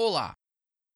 [0.00, 0.32] Olá,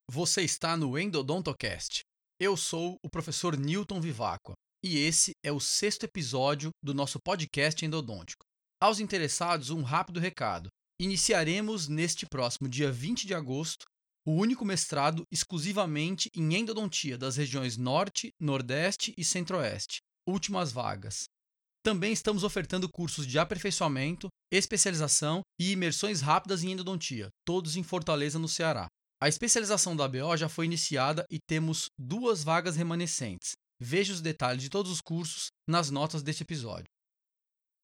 [0.09, 2.03] você está no Endodontocast.
[2.39, 7.85] Eu sou o professor Newton Vivacqua e esse é o sexto episódio do nosso podcast
[7.85, 8.45] endodôntico.
[8.81, 10.69] Aos interessados, um rápido recado.
[11.01, 13.83] Iniciaremos neste próximo dia 20 de agosto
[14.25, 19.97] o único mestrado exclusivamente em endodontia das regiões Norte, Nordeste e Centro-Oeste.
[20.25, 21.25] Últimas vagas.
[21.83, 28.37] Também estamos ofertando cursos de aperfeiçoamento, especialização e imersões rápidas em endodontia, todos em Fortaleza,
[28.37, 28.87] no Ceará.
[29.21, 33.53] A especialização da ABO já foi iniciada e temos duas vagas remanescentes.
[33.79, 36.85] Veja os detalhes de todos os cursos nas notas deste episódio.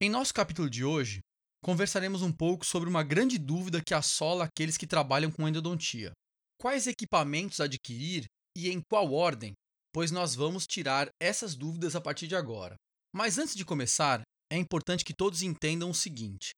[0.01, 1.19] Em nosso capítulo de hoje,
[1.63, 6.11] conversaremos um pouco sobre uma grande dúvida que assola aqueles que trabalham com endodontia.
[6.59, 8.25] Quais equipamentos adquirir
[8.55, 9.53] e em qual ordem?
[9.93, 12.75] Pois nós vamos tirar essas dúvidas a partir de agora.
[13.13, 16.51] Mas antes de começar, é importante que todos entendam o seguinte: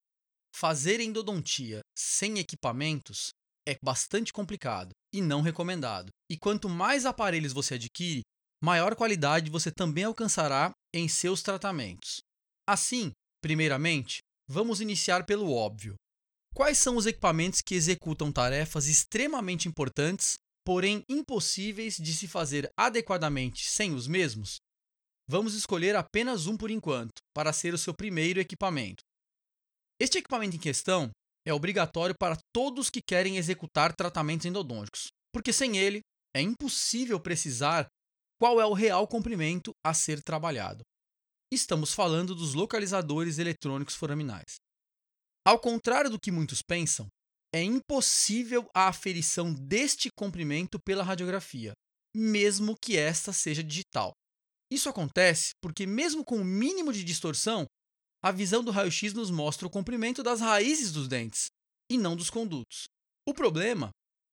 [0.54, 3.30] fazer endodontia sem equipamentos
[3.68, 6.10] é bastante complicado e não recomendado.
[6.30, 8.22] E quanto mais aparelhos você adquire,
[8.62, 12.22] maior qualidade você também alcançará em seus tratamentos.
[12.68, 13.12] Assim,
[13.42, 15.96] primeiramente, vamos iniciar pelo óbvio.
[16.54, 23.66] Quais são os equipamentos que executam tarefas extremamente importantes, porém impossíveis de se fazer adequadamente
[23.66, 24.58] sem os mesmos?
[25.28, 29.02] Vamos escolher apenas um por enquanto, para ser o seu primeiro equipamento.
[30.02, 31.12] Este equipamento em questão
[31.46, 36.02] é obrigatório para todos que querem executar tratamentos endodônticos, porque sem ele
[36.36, 37.86] é impossível precisar
[38.42, 40.82] qual é o real comprimento a ser trabalhado.
[41.54, 44.56] Estamos falando dos localizadores eletrônicos foraminais.
[45.46, 47.06] Ao contrário do que muitos pensam,
[47.54, 51.74] é impossível a aferição deste comprimento pela radiografia,
[52.16, 54.14] mesmo que esta seja digital.
[54.74, 57.68] Isso acontece porque, mesmo com o mínimo de distorção,
[58.24, 61.50] a visão do raio-x nos mostra o comprimento das raízes dos dentes
[61.90, 62.88] e não dos condutos.
[63.28, 63.90] O problema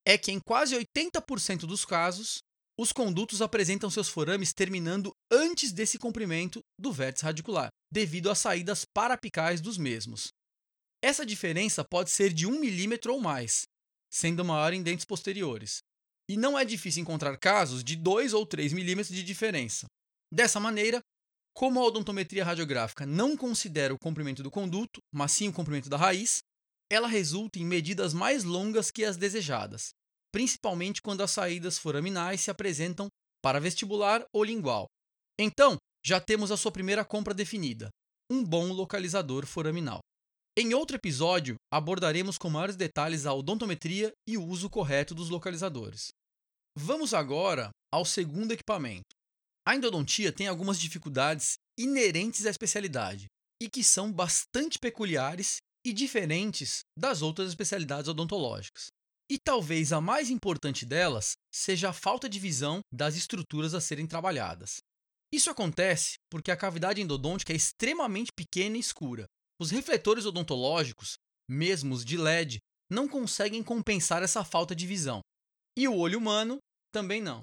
[0.07, 2.39] é que, em quase 80% dos casos,
[2.79, 8.85] os condutos apresentam seus forames terminando antes desse comprimento do vértice radicular, devido às saídas
[8.95, 10.29] parapicais dos mesmos.
[11.03, 13.67] Essa diferença pode ser de 1 milímetro ou mais,
[14.11, 15.79] sendo maior em dentes posteriores.
[16.31, 19.87] E não é difícil encontrar casos de 2 ou 3 milímetros de diferença.
[20.33, 21.01] Dessa maneira,
[21.59, 25.97] como a odontometria radiográfica não considera o comprimento do conduto, mas sim o comprimento da
[25.97, 26.39] raiz,
[26.89, 29.91] ela resulta em medidas mais longas que as desejadas,
[30.31, 33.09] principalmente quando as saídas foraminais se apresentam
[33.43, 34.87] para vestibular ou lingual.
[35.37, 35.77] Então,
[36.07, 37.89] já temos a sua primeira compra definida:
[38.31, 39.99] um bom localizador foraminal.
[40.57, 46.11] Em outro episódio, abordaremos com maiores detalhes a odontometria e o uso correto dos localizadores.
[46.77, 49.18] Vamos agora ao segundo equipamento,
[49.69, 53.27] a endodontia tem algumas dificuldades inerentes à especialidade
[53.63, 58.87] e que são bastante peculiares e diferentes das outras especialidades odontológicas.
[59.31, 64.07] E talvez a mais importante delas seja a falta de visão das estruturas a serem
[64.07, 64.79] trabalhadas.
[65.31, 69.27] Isso acontece porque a cavidade endodôntica é extremamente pequena e escura.
[69.61, 72.59] Os refletores odontológicos, mesmo os de LED,
[72.91, 75.21] não conseguem compensar essa falta de visão.
[75.77, 76.57] E o olho humano
[76.91, 77.43] também não.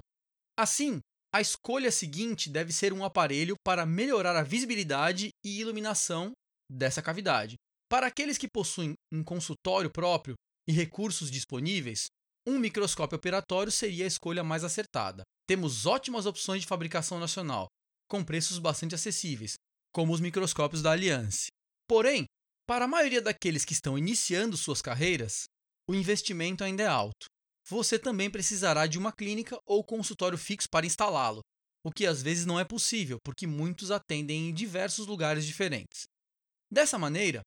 [0.58, 1.00] Assim,
[1.36, 6.32] a escolha seguinte deve ser um aparelho para melhorar a visibilidade e iluminação
[6.66, 7.56] dessa cavidade.
[7.90, 10.34] Para aqueles que possuem um consultório próprio
[10.66, 12.06] e recursos disponíveis,
[12.48, 15.24] um microscópio operatório seria a escolha mais acertada.
[15.46, 17.66] Temos ótimas opções de fabricação nacional,
[18.08, 19.56] com preços bastante acessíveis,
[19.92, 21.48] como os microscópios da Alliance.
[21.86, 22.24] Porém,
[22.66, 25.44] para a maioria daqueles que estão iniciando suas carreiras,
[25.86, 27.26] o investimento ainda é alto
[27.68, 31.40] você também precisará de uma clínica ou consultório fixo para instalá-lo,
[31.84, 36.06] o que às vezes não é possível, porque muitos atendem em diversos lugares diferentes.
[36.70, 37.42] Dessa maneira,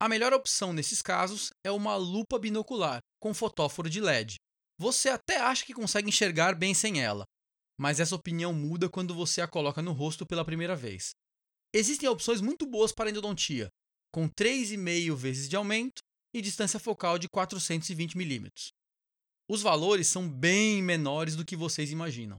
[0.00, 4.36] a melhor opção nesses casos é uma lupa binocular com fotóforo de LED.
[4.78, 7.24] Você até acha que consegue enxergar bem sem ela,
[7.78, 11.10] mas essa opinião muda quando você a coloca no rosto pela primeira vez.
[11.72, 13.68] Existem opções muito boas para endodontia,
[14.12, 16.00] com 3,5 vezes de aumento
[16.32, 18.48] e distância focal de 420 mm.
[19.48, 22.36] Os valores são bem menores do que vocês imaginam.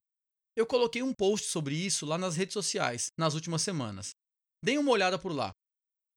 [0.55, 4.11] Eu coloquei um post sobre isso lá nas redes sociais nas últimas semanas.
[4.63, 5.51] Deem uma olhada por lá.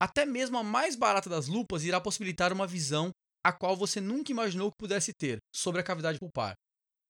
[0.00, 3.11] Até mesmo a mais barata das lupas irá possibilitar uma visão
[3.44, 6.55] a qual você nunca imaginou que pudesse ter sobre a cavidade pulpar.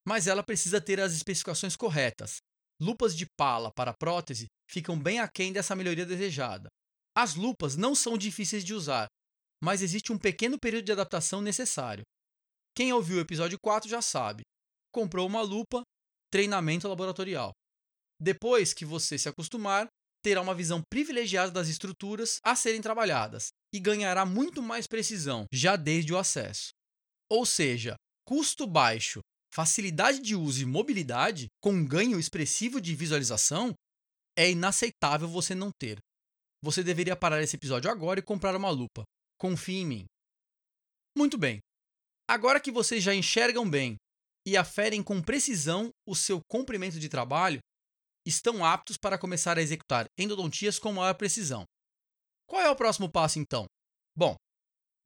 [0.07, 2.39] Mas ela precisa ter as especificações corretas.
[2.81, 6.69] Lupas de pala para prótese ficam bem aquém dessa melhoria desejada.
[7.17, 9.07] As lupas não são difíceis de usar,
[9.63, 12.05] mas existe um pequeno período de adaptação necessário.
[12.75, 14.43] Quem ouviu o episódio 4 já sabe.
[14.93, 15.83] Comprou uma lupa,
[16.31, 17.53] treinamento laboratorial.
[18.21, 19.89] Depois que você se acostumar,
[20.23, 25.77] terá uma visão privilegiada das estruturas a serem trabalhadas e ganhará muito mais precisão já
[25.77, 26.71] desde o acesso.
[27.31, 27.95] Ou seja,
[28.27, 29.21] custo baixo,
[29.53, 33.75] facilidade de uso e mobilidade, com ganho expressivo de visualização,
[34.37, 35.99] é inaceitável você não ter.
[36.63, 39.05] Você deveria parar esse episódio agora e comprar uma lupa.
[39.39, 40.05] Confie em mim.
[41.17, 41.61] Muito bem.
[42.29, 43.97] Agora que vocês já enxergam bem
[44.47, 47.59] e aferem com precisão o seu comprimento de trabalho,
[48.27, 51.65] estão aptos para começar a executar endodontias com maior precisão.
[52.47, 53.65] Qual é o próximo passo então?
[54.15, 54.37] Bom,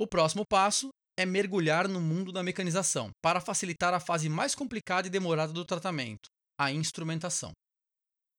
[0.01, 5.07] o próximo passo é mergulhar no mundo da mecanização para facilitar a fase mais complicada
[5.07, 6.29] e demorada do tratamento,
[6.59, 7.53] a instrumentação.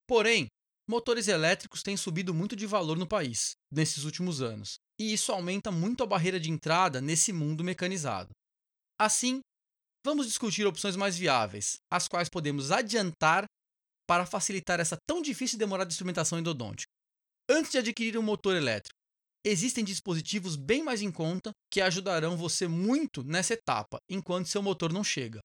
[0.06, 0.48] Porém,
[0.90, 5.72] motores elétricos têm subido muito de valor no país nesses últimos anos, e isso aumenta
[5.72, 8.32] muito a barreira de entrada nesse mundo mecanizado.
[9.04, 9.42] Assim,
[10.06, 13.44] vamos discutir opções mais viáveis, as quais podemos adiantar
[14.08, 16.88] para facilitar essa tão difícil e demorada instrumentação endodôntica.
[17.50, 18.96] Antes de adquirir um motor elétrico,
[19.46, 24.94] existem dispositivos bem mais em conta que ajudarão você muito nessa etapa, enquanto seu motor
[24.94, 25.42] não chega.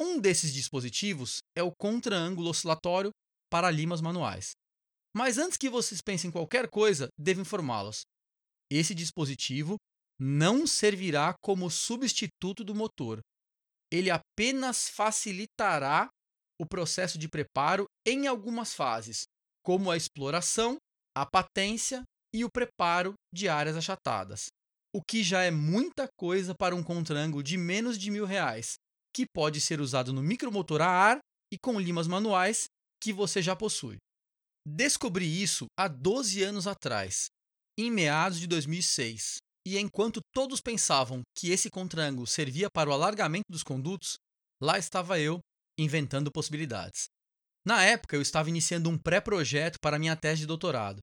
[0.00, 3.10] Um desses dispositivos é o contra-ângulo oscilatório
[3.50, 4.52] para limas manuais.
[5.16, 8.02] Mas antes que vocês pensem em qualquer coisa, devo informá-los.
[8.70, 9.74] Esse dispositivo
[10.20, 13.20] não servirá como substituto do motor.
[13.90, 16.10] Ele apenas facilitará
[16.60, 19.22] o processo de preparo em algumas fases,
[19.64, 20.76] como a exploração,
[21.16, 22.02] a patência
[22.34, 24.48] e o preparo de áreas achatadas,
[24.94, 28.74] o que já é muita coisa para um contrango de menos de mil reais,
[29.14, 31.18] que pode ser usado no micromotor a ar
[31.52, 32.66] e com limas manuais
[33.02, 33.96] que você já possui.
[34.66, 37.28] Descobri isso há 12 anos atrás,
[37.78, 43.46] em meados de 2006, e enquanto todos pensavam que esse contrango servia para o alargamento
[43.50, 44.18] dos condutos,
[44.60, 45.40] lá estava eu
[45.78, 47.08] inventando possibilidades.
[47.64, 51.00] Na época, eu estava iniciando um pré-projeto para minha tese de doutorado,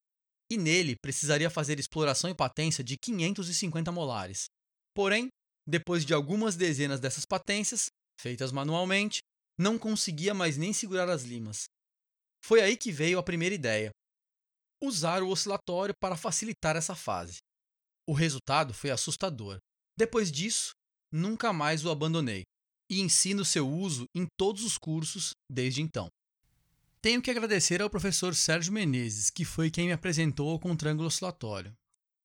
[0.52, 4.46] e nele precisaria fazer exploração e patência de 550 molares.
[4.96, 5.28] Porém,
[5.68, 7.88] depois de algumas dezenas dessas patências,
[8.20, 9.20] feitas manualmente,
[9.60, 11.66] não conseguia mais nem segurar as limas.
[12.44, 13.92] Foi aí que veio a primeira ideia:
[14.82, 17.40] usar o oscilatório para facilitar essa fase.
[18.08, 19.60] O resultado foi assustador.
[19.98, 20.72] Depois disso,
[21.12, 22.44] nunca mais o abandonei
[22.90, 26.08] e ensino seu uso em todos os cursos desde então.
[27.02, 31.74] Tenho que agradecer ao professor Sérgio Menezes, que foi quem me apresentou o contrângulo oscilatório.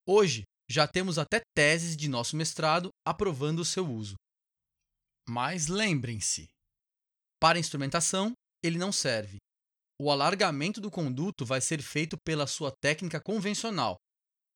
[0.06, 4.14] Hoje, já temos até teses de nosso mestrado aprovando o seu uso.
[5.28, 6.48] Mas lembrem-se:
[7.40, 8.32] para instrumentação,
[8.62, 9.38] ele não serve.
[10.00, 13.96] O alargamento do conduto vai ser feito pela sua técnica convencional,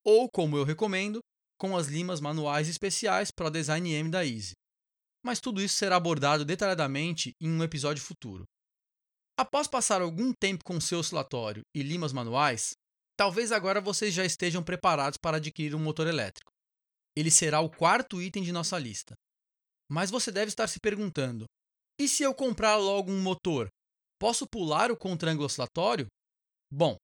[0.06, 1.18] ou, como eu recomendo,
[1.58, 4.54] com as limas manuais especiais para Design M da Easy
[5.26, 8.44] mas tudo isso será abordado detalhadamente em um episódio futuro.
[9.36, 12.74] Após passar algum tempo com seu oscilatório e limas manuais,
[13.18, 16.52] talvez agora vocês já estejam preparados para adquirir um motor elétrico.
[17.16, 19.14] Ele será o quarto item de nossa lista.
[19.90, 21.44] Mas você deve estar se perguntando:
[21.98, 23.66] e se eu comprar logo um motor?
[24.20, 26.06] Posso pular o contrângulo oscilatório?
[26.72, 26.96] Bom,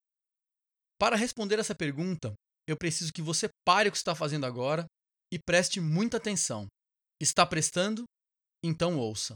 [0.96, 2.32] para responder essa pergunta,
[2.67, 4.87] eu preciso que você pare o que está fazendo agora
[5.32, 6.67] e preste muita atenção.
[7.20, 8.05] Está prestando?
[8.64, 9.35] Então ouça.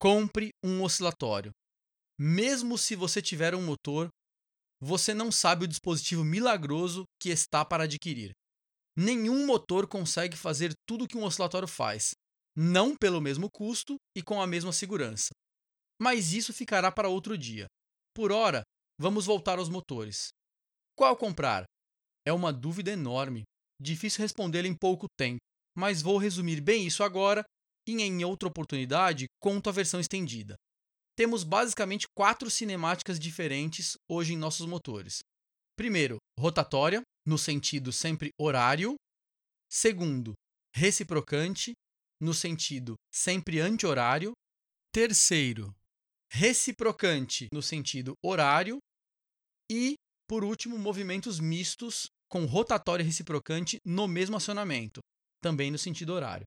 [0.00, 1.50] Compre um oscilatório.
[2.18, 4.08] Mesmo se você tiver um motor,
[4.80, 8.32] você não sabe o dispositivo milagroso que está para adquirir.
[8.96, 12.12] Nenhum motor consegue fazer tudo que um oscilatório faz,
[12.56, 15.30] não pelo mesmo custo e com a mesma segurança.
[16.00, 17.66] Mas isso ficará para outro dia.
[18.14, 18.62] Por ora,
[18.98, 20.28] vamos voltar aos motores.
[20.94, 21.64] Qual comprar?
[22.26, 23.44] É uma dúvida enorme.
[23.80, 25.38] Difícil respondê-la em pouco tempo,
[25.76, 27.44] mas vou resumir bem isso agora
[27.86, 30.56] e em outra oportunidade conto a versão estendida.
[31.14, 35.20] Temos basicamente quatro cinemáticas diferentes hoje em nossos motores.
[35.76, 38.96] Primeiro, rotatória, no sentido sempre horário.
[39.70, 40.34] Segundo,
[40.74, 41.72] reciprocante,
[42.20, 44.32] no sentido sempre anti-horário.
[44.92, 45.74] Terceiro,
[46.32, 48.78] reciprocante, no sentido horário.
[49.70, 49.94] E,
[50.28, 55.00] por último, movimentos mistos com rotatória reciprocante no mesmo acionamento,
[55.40, 56.46] também no sentido horário.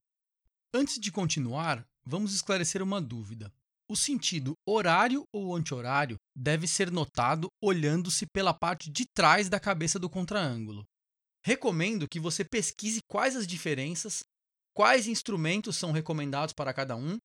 [0.74, 3.52] Antes de continuar, vamos esclarecer uma dúvida.
[3.88, 9.98] O sentido horário ou anti-horário deve ser notado olhando-se pela parte de trás da cabeça
[9.98, 10.84] do contraângulo.
[11.44, 14.22] Recomendo que você pesquise quais as diferenças,
[14.72, 17.18] quais instrumentos são recomendados para cada um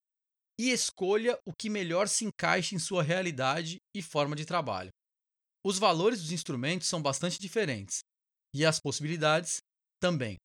[0.59, 4.89] e escolha o que melhor se encaixe em sua realidade e forma de trabalho.
[5.63, 7.99] Os valores dos instrumentos são bastante diferentes
[8.55, 9.57] e as possibilidades
[9.99, 10.37] também.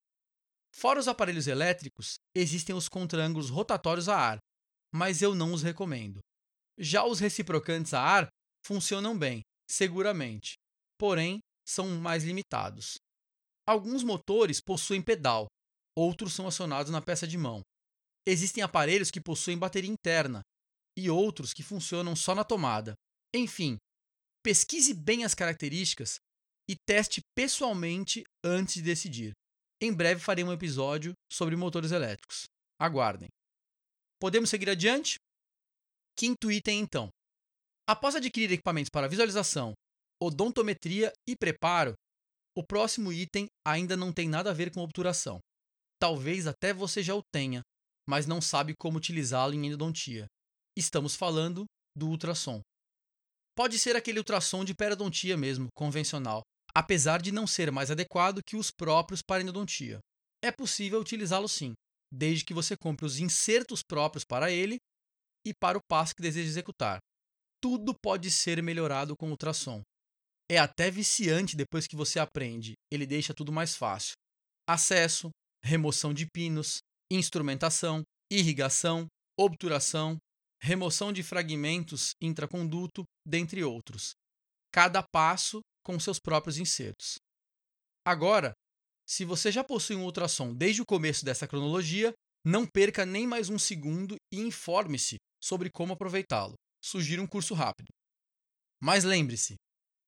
[0.75, 4.39] Fora os aparelhos elétricos, existem os contraângulos rotatórios a ar,
[4.93, 6.19] mas eu não os recomendo.
[6.77, 8.29] Já os reciprocantes a ar
[8.67, 10.55] funcionam bem, seguramente,
[10.99, 12.99] porém são mais limitados.
[13.65, 15.47] Alguns motores possuem pedal,
[15.97, 17.63] outros são acionados na peça de mão.
[18.27, 20.43] Existem aparelhos que possuem bateria interna
[20.99, 22.95] e outros que funcionam só na tomada.
[23.33, 23.77] Enfim,
[24.43, 26.19] pesquise bem as características
[26.71, 29.33] e teste pessoalmente antes de decidir.
[29.83, 32.45] Em breve farei um episódio sobre motores elétricos.
[32.79, 33.29] Aguardem.
[34.21, 35.17] Podemos seguir adiante?
[36.17, 37.09] Quinto item, então.
[37.89, 39.73] Após adquirir equipamentos para visualização,
[40.23, 41.95] odontometria e preparo,
[42.57, 45.41] o próximo item ainda não tem nada a ver com obturação.
[45.99, 47.63] Talvez até você já o tenha,
[48.09, 50.27] mas não sabe como utilizá-lo em endodontia.
[50.79, 51.65] Estamos falando
[51.97, 52.61] do ultrassom.
[53.57, 56.43] Pode ser aquele ultrassom de periodontia mesmo, convencional,
[56.75, 60.01] apesar de não ser mais adequado que os próprios para endodontia.
[60.43, 61.75] É possível utilizá-lo sim,
[62.13, 64.79] desde que você compre os insertos próprios para ele
[65.47, 66.99] e para o passo que deseja executar.
[67.63, 69.83] Tudo pode ser melhorado com ultrassom.
[70.51, 74.15] É até viciante depois que você aprende, ele deixa tudo mais fácil.
[74.69, 75.31] Acesso,
[75.63, 76.79] remoção de pinos,
[77.11, 79.07] instrumentação, irrigação,
[79.39, 80.17] obturação,
[80.61, 84.13] remoção de fragmentos intraconduto, dentre outros.
[84.73, 87.17] Cada passo com seus próprios insertos.
[88.07, 88.53] Agora,
[89.09, 92.13] se você já possui um ultrassom desde o começo dessa cronologia,
[92.45, 96.55] não perca nem mais um segundo e informe-se sobre como aproveitá-lo.
[96.83, 97.89] Sugiro um curso rápido.
[98.83, 99.57] Mas lembre-se,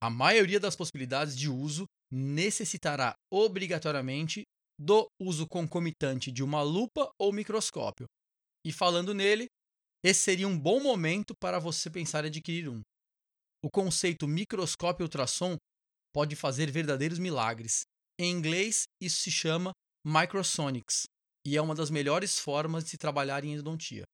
[0.03, 4.43] a maioria das possibilidades de uso necessitará obrigatoriamente
[4.79, 8.07] do uso concomitante de uma lupa ou microscópio.
[8.65, 9.47] E falando nele,
[10.05, 12.81] esse seria um bom momento para você pensar em adquirir um.
[13.65, 15.57] O conceito microscópio ultrassom
[16.13, 17.83] pode fazer verdadeiros milagres.
[18.19, 19.73] Em inglês, isso se chama
[20.05, 21.05] microsonics
[21.47, 24.05] e é uma das melhores formas de se trabalhar em endodontia.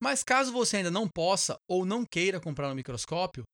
[0.00, 3.44] Mas caso você ainda não possa ou não queira comprar um microscópio,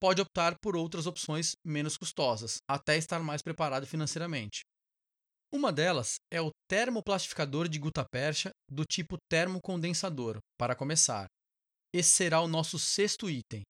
[0.00, 4.62] pode optar por outras opções menos custosas, até estar mais preparado financeiramente.
[5.52, 11.26] Uma delas é o termoplastificador de gutta-percha do tipo termocondensador, para começar.
[11.92, 13.62] Esse será o nosso sexto item.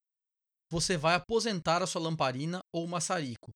[0.72, 3.50] Você vai aposentar a sua lamparina ou maçarico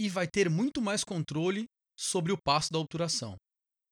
[0.00, 1.66] e vai ter muito mais controle
[1.96, 3.36] sobre o passo da obturação.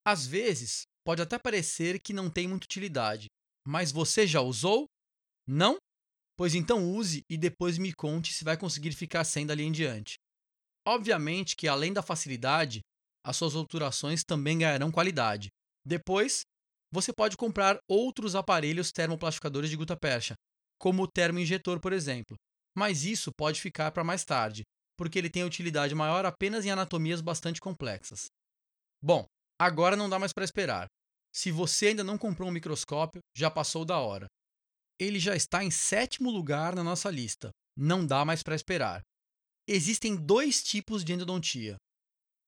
[0.04, 3.26] Às vezes, pode até parecer que não tem muita utilidade,
[3.66, 4.86] mas você já usou?
[5.46, 5.76] Não?
[6.36, 10.16] Pois então use e depois me conte se vai conseguir ficar sem dali em diante.
[10.86, 12.80] Obviamente que além da facilidade,
[13.24, 15.48] as suas obturações também ganharão qualidade.
[15.84, 16.42] Depois,
[16.90, 20.34] você pode comprar outros aparelhos termoplastificadores de gutta-percha,
[20.78, 22.36] como o termoinjetor, por exemplo.
[22.78, 24.62] Mas isso pode ficar para mais tarde,
[24.96, 28.26] porque ele tem utilidade maior apenas em anatomias bastante complexas.
[29.02, 29.26] Bom,
[29.60, 30.86] agora não dá mais para esperar.
[31.34, 34.28] Se você ainda não comprou um microscópio, já passou da hora.
[34.96, 37.50] Ele já está em sétimo lugar na nossa lista.
[37.76, 39.02] Não dá mais para esperar.
[39.66, 41.76] Existem dois tipos de endodontia: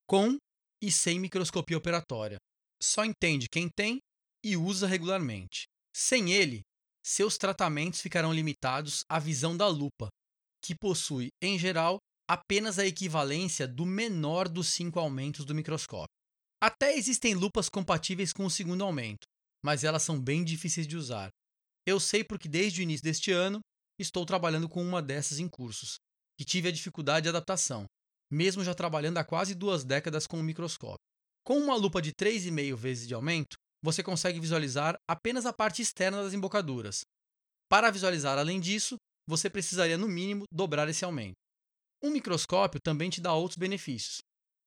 [0.07, 0.39] com
[0.81, 2.39] e sem microscopia operatória.
[2.81, 3.99] Só entende quem tem
[4.45, 5.65] e usa regularmente.
[5.93, 6.61] Sem ele,
[7.05, 10.09] seus tratamentos ficarão limitados à visão da lupa,
[10.63, 11.99] que possui, em geral,
[12.29, 16.15] apenas a equivalência do menor dos cinco aumentos do microscópio.
[16.63, 19.27] Até existem lupas compatíveis com o segundo aumento,
[19.65, 21.31] mas elas são bem difíceis de usar.
[21.87, 23.61] Eu sei porque desde o início deste ano
[23.99, 25.97] estou trabalhando com uma dessas em cursos,
[26.39, 27.87] que tive a dificuldade de adaptação,
[28.31, 31.01] mesmo já trabalhando há quase duas décadas com o microscópio.
[31.45, 36.23] Com uma lupa de 3,5 vezes de aumento, você consegue visualizar apenas a parte externa
[36.23, 37.01] das embocaduras.
[37.69, 38.97] Para visualizar além disso,
[39.27, 41.37] você precisaria no mínimo dobrar esse aumento.
[42.03, 44.19] Um microscópio também te dá outros benefícios,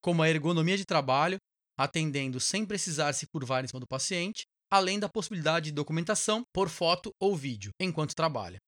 [0.02, 1.38] como a ergonomia de trabalho,
[1.78, 6.68] atendendo sem precisar se curvar em cima do paciente, além da possibilidade de documentação por
[6.68, 8.58] foto ou vídeo enquanto trabalha.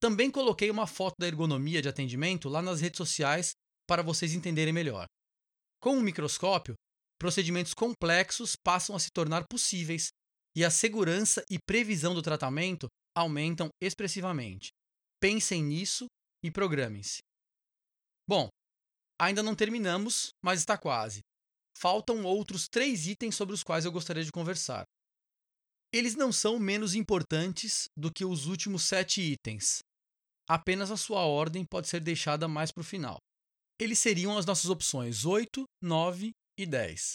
[0.00, 3.52] Também coloquei uma foto da ergonomia de atendimento lá nas redes sociais
[3.86, 5.06] para vocês entenderem melhor.
[5.82, 6.74] Com o microscópio,
[7.18, 10.08] procedimentos complexos passam a se tornar possíveis
[10.56, 14.70] e a segurança e previsão do tratamento aumentam expressivamente.
[15.20, 16.06] Pensem nisso
[16.42, 17.18] e programem-se.
[18.28, 18.48] Bom,
[19.20, 21.20] ainda não terminamos, mas está quase.
[21.76, 24.84] Faltam outros três itens sobre os quais eu gostaria de conversar.
[25.92, 29.80] Eles não são menos importantes do que os últimos sete itens.
[30.48, 33.18] Apenas a sua ordem pode ser deixada mais para o final
[33.80, 37.14] eles seriam as nossas opções 8, 9 e 10.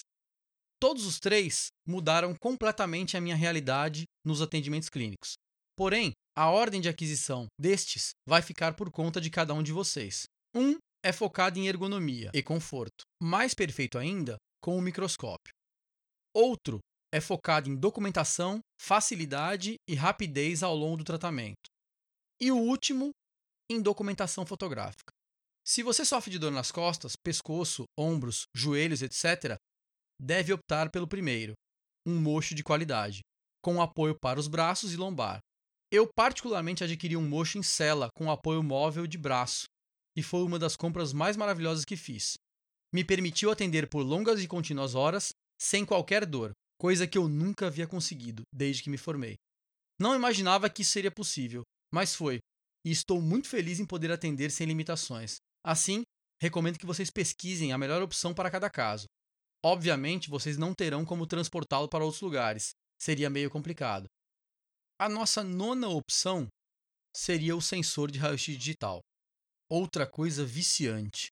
[0.79, 5.35] Todos os três mudaram completamente a minha realidade nos atendimentos clínicos.
[5.77, 10.25] Porém, a ordem de aquisição destes vai ficar por conta de cada um de vocês.
[10.53, 15.53] Um é focado em ergonomia e conforto, mais perfeito ainda com o microscópio.
[16.35, 16.79] Outro
[17.13, 21.69] é focado em documentação, facilidade e rapidez ao longo do tratamento.
[22.41, 23.11] E o último,
[23.71, 25.13] em documentação fotográfica.
[25.65, 29.55] Se você sofre de dor nas costas, pescoço, ombros, joelhos, etc.,
[30.21, 31.53] deve optar pelo primeiro,
[32.05, 33.21] um mocho de qualidade.
[33.63, 35.39] com apoio para os braços e lombar.
[35.95, 39.63] Eu particularmente adquiri um mocho em cela com apoio móvel de braço,
[40.13, 42.33] e foi uma das compras mais maravilhosas que fiz.
[42.93, 47.67] Me permitiu atender por longas e contínuas horas, sem qualquer dor, coisa que eu nunca
[47.67, 49.35] havia conseguido desde que me formei.
[49.97, 52.39] Não imaginava que isso seria possível, mas foi,
[52.85, 55.37] e estou muito feliz em poder atender sem limitações.
[55.65, 56.03] Assim,
[56.41, 59.05] recomendo que vocês pesquisem a melhor opção para cada caso.
[59.63, 62.71] Obviamente, vocês não terão como transportá-lo para outros lugares,
[63.01, 64.07] seria meio complicado.
[64.97, 66.47] A nossa nona opção
[67.13, 69.01] seria o sensor de raio-x digital.
[69.69, 71.27] Outra coisa viciante.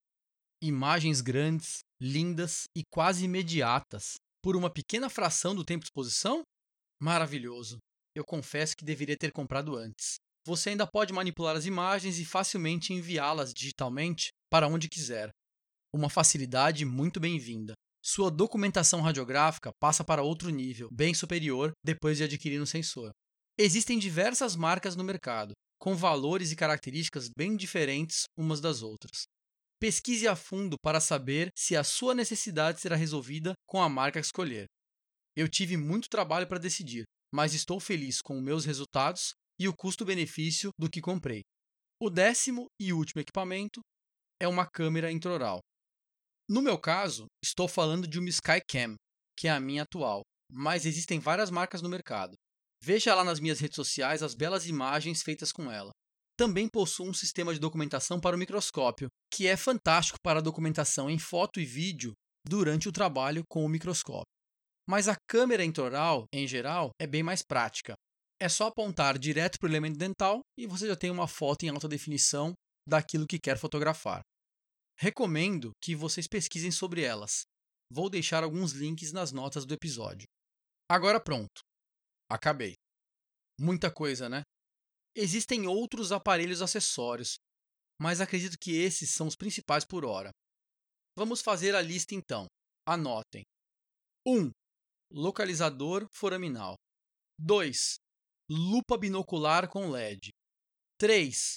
[0.62, 4.16] Imagens grandes, lindas e quase imediatas.
[4.44, 6.44] Por uma pequena fração do tempo de exposição?
[7.02, 7.78] Maravilhoso.
[8.14, 10.16] Eu confesso que deveria ter comprado antes.
[10.46, 15.30] Você ainda pode manipular as imagens e facilmente enviá-las digitalmente para onde quiser.
[15.96, 17.76] Uma facilidade muito bem-vinda.
[18.04, 23.14] Sua documentação radiográfica passa para outro nível, bem superior, depois de adquirir um sensor.
[23.58, 29.26] Existem diversas marcas no mercado, com valores e características bem diferentes umas das outras.
[29.80, 34.26] Pesquise a fundo para saber se a sua necessidade será resolvida com a marca que
[34.26, 34.66] escolher.
[35.36, 40.72] Eu tive muito trabalho para decidir, mas estou feliz com meus resultados e o custo-benefício
[40.80, 41.42] do que comprei.
[42.02, 43.82] O décimo e último equipamento
[44.40, 45.60] é uma câmera intraoral.
[46.50, 48.96] No meu caso, estou falando de uma Skycam,
[49.38, 52.36] que é a minha atual, mas existem várias marcas no mercado.
[52.86, 55.92] Veja lá nas minhas redes sociais as belas imagens feitas com ela.
[56.38, 61.10] Também possuo um sistema de documentação para o microscópio, que é fantástico para a documentação
[61.10, 62.12] em foto e vídeo
[62.46, 64.28] durante o trabalho com o microscópio.
[64.86, 67.94] Mas a câmera intraoral, em geral, é bem mais prática.
[68.38, 71.70] É só apontar direto para o elemento dental e você já tem uma foto em
[71.70, 72.52] alta definição
[72.86, 74.20] daquilo que quer fotografar.
[75.00, 77.44] Recomendo que vocês pesquisem sobre elas.
[77.90, 80.26] Vou deixar alguns links nas notas do episódio.
[80.92, 81.62] Agora pronto.
[82.34, 82.74] Acabei.
[83.60, 84.42] Muita coisa, né?
[85.16, 87.36] Existem outros aparelhos acessórios,
[88.02, 90.32] mas acredito que esses são os principais por hora.
[91.16, 92.48] Vamos fazer a lista então.
[92.88, 93.44] Anotem.
[94.26, 94.32] 1.
[94.32, 94.52] Um,
[95.12, 96.76] localizador foraminal.
[97.38, 97.98] 2
[98.50, 100.32] lupa binocular com LED.
[100.98, 101.56] 3.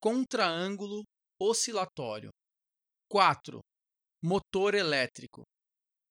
[0.00, 1.04] Contraângulo
[1.40, 2.30] oscilatório.
[3.08, 3.60] 4.
[4.22, 5.44] Motor elétrico.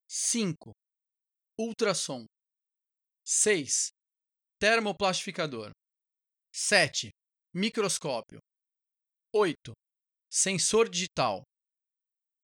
[0.10, 0.72] 5.
[1.60, 2.26] Ultrassom.
[3.26, 3.90] 6.
[4.60, 5.70] Termoplastificador.
[6.52, 7.12] 7.
[7.54, 8.40] Microscópio.
[9.32, 9.72] 8.
[10.32, 11.44] Sensor digital.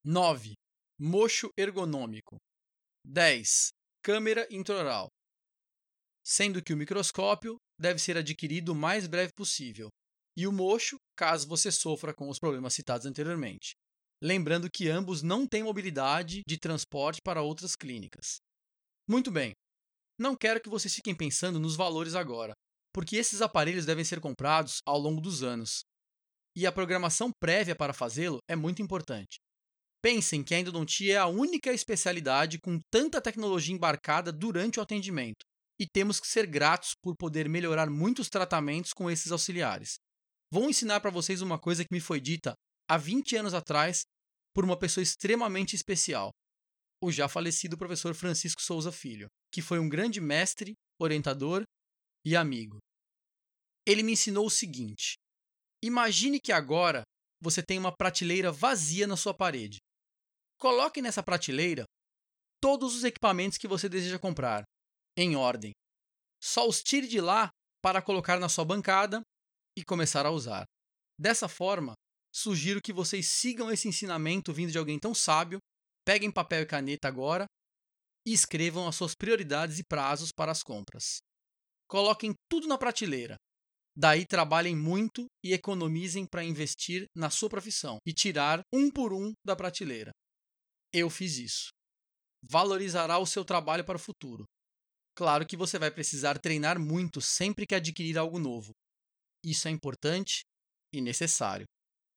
[0.06, 0.54] 9.
[1.00, 2.38] Mocho ergonômico.
[3.04, 3.70] 10.
[4.04, 5.08] Câmera intraoral.
[6.24, 9.90] Sendo que o microscópio deve ser adquirido o mais breve possível,
[10.38, 13.74] e o mocho, caso você sofra com os problemas citados anteriormente.
[14.22, 18.38] Lembrando que ambos não têm mobilidade de transporte para outras clínicas.
[19.10, 19.52] Muito bem,
[20.18, 22.54] não quero que vocês fiquem pensando nos valores agora,
[22.94, 25.84] porque esses aparelhos devem ser comprados ao longo dos anos.
[26.56, 29.40] E a programação prévia para fazê-lo é muito importante.
[30.02, 35.44] Pensem que a endodontia é a única especialidade com tanta tecnologia embarcada durante o atendimento
[35.80, 39.96] e temos que ser gratos por poder melhorar muitos tratamentos com esses auxiliares.
[40.52, 42.54] Vou ensinar para vocês uma coisa que me foi dita
[42.88, 44.04] há 20 anos atrás
[44.54, 46.30] por uma pessoa extremamente especial,
[47.02, 51.64] o já falecido professor Francisco Souza Filho, que foi um grande mestre, orientador
[52.26, 52.80] e amigo.
[53.88, 55.14] Ele me ensinou o seguinte:
[55.84, 57.04] imagine que agora
[57.40, 59.78] você tem uma prateleira vazia na sua parede.
[60.58, 61.84] Coloque nessa prateleira
[62.60, 64.64] todos os equipamentos que você deseja comprar,
[65.16, 65.72] em ordem.
[66.42, 67.50] Só os tire de lá
[67.82, 69.22] para colocar na sua bancada
[69.78, 70.66] e começar a usar.
[71.20, 71.94] Dessa forma,
[72.34, 75.60] sugiro que vocês sigam esse ensinamento vindo de alguém tão sábio,
[76.06, 77.46] peguem papel e caneta agora
[78.26, 81.22] e escrevam as suas prioridades e prazos para as compras.
[81.88, 83.38] Coloquem tudo na prateleira.
[83.96, 89.34] Daí trabalhem muito e economizem para investir na sua profissão e tirar um por um
[89.46, 90.12] da prateleira.
[90.92, 91.70] Eu fiz isso.
[92.44, 94.46] Valorizará o seu trabalho para o futuro.
[95.16, 98.72] Claro que você vai precisar treinar muito sempre que adquirir algo novo.
[99.46, 100.42] Isso é importante
[100.92, 101.66] e necessário.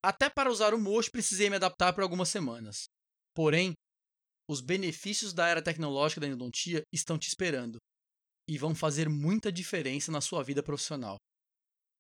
[0.03, 2.87] Até para usar o Mocho precisei me adaptar por algumas semanas.
[3.35, 3.75] Porém,
[4.49, 7.79] os benefícios da era tecnológica da endodontia estão te esperando
[8.49, 11.17] e vão fazer muita diferença na sua vida profissional.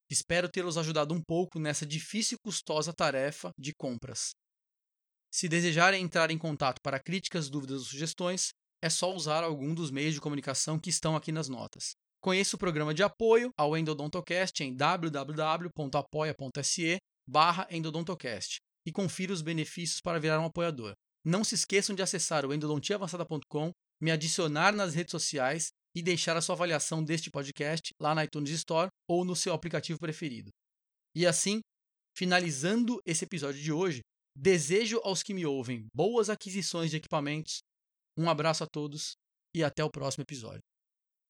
[0.08, 4.30] Espero tê-los ajudado um pouco nessa difícil e custosa tarefa de compras.
[5.32, 9.90] Se desejarem entrar em contato para críticas, dúvidas ou sugestões, é só usar algum dos
[9.90, 11.96] meios de comunicação que estão aqui nas notas.
[12.22, 15.38] Conheça o programa de apoio ao Endodontocast em www.apoia.se
[17.70, 20.94] endodontocast e confira os benefícios para virar um apoiador.
[21.26, 26.40] Não se esqueçam de acessar o endodontiaavançada.com, me adicionar nas redes sociais e deixar a
[26.40, 30.50] sua avaliação deste podcast lá na iTunes Store ou no seu aplicativo preferido.
[31.16, 31.60] E assim,
[32.16, 34.02] finalizando esse episódio de hoje,
[34.38, 37.58] desejo aos que me ouvem boas aquisições de equipamentos.
[38.16, 39.16] Um abraço a todos
[39.52, 40.60] e até o próximo episódio.